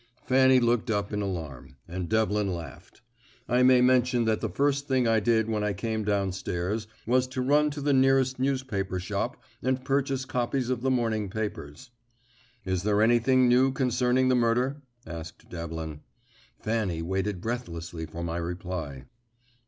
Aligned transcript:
Fanny 0.25 0.59
looked 0.59 0.89
up 0.89 1.13
in 1.13 1.21
alarm, 1.21 1.75
and 1.87 2.09
Devlin 2.09 2.51
laughed. 2.51 3.03
I 3.47 3.61
may 3.61 3.81
mention 3.81 4.25
that 4.25 4.41
the 4.41 4.49
first 4.49 4.87
thing 4.87 5.07
I 5.07 5.19
did 5.19 5.47
when 5.47 5.63
I 5.63 5.73
came 5.73 6.03
down 6.03 6.31
stairs 6.31 6.87
was 7.05 7.27
to 7.27 7.39
run 7.43 7.69
to 7.69 7.81
the 7.81 7.93
nearest 7.93 8.39
newspaper 8.39 8.99
shop 8.99 9.37
and 9.61 9.85
purchase 9.85 10.25
copies 10.25 10.71
of 10.71 10.81
the 10.81 10.89
morning 10.89 11.29
papers. 11.29 11.91
"Is 12.65 12.81
there 12.81 13.03
anything 13.03 13.47
new 13.47 13.71
concerning 13.71 14.27
the 14.27 14.33
murder?" 14.35 14.81
asked 15.05 15.47
Devlin. 15.51 15.99
Fanny 16.59 17.03
waited 17.03 17.39
breathlessly 17.39 18.07
for 18.07 18.23
my 18.23 18.37
reply. 18.37 19.05